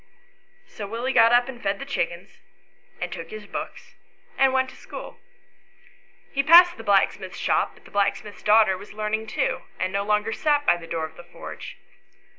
So 0.65 0.87
Willie 0.87 1.13
got 1.13 1.31
up 1.31 1.47
and 1.47 1.61
fed 1.61 1.77
the 1.77 1.85
chickens, 1.85 2.39
and 2.99 3.11
took 3.13 3.29
his 3.29 3.45
books 3.45 3.93
and 4.35 4.51
went 4.51 4.71
to 4.71 4.75
school.. 4.75 5.19
He 6.31 6.41
passed 6.41 6.77
the 6.77 6.83
blacksmith's 6.83 7.37
shop, 7.37 7.75
but 7.75 7.85
the 7.85 7.91
blacksmith's 7.91 8.41
daughter 8.41 8.75
was 8.79 8.93
learning 8.93 9.27
too, 9.27 9.61
and 9.79 9.93
no 9.93 10.01
longer 10.03 10.33
sat 10.33 10.65
by 10.65 10.77
the 10.77 10.87
door 10.87 11.05
of 11.05 11.17
the 11.17 11.23
forge. 11.23 11.77